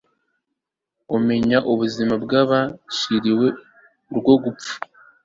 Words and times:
umenye 1.15 1.57
ubuzima 1.71 2.13
bw'abaciriwe 2.23 3.47
urwo 4.11 4.33
gupfa 4.43 4.73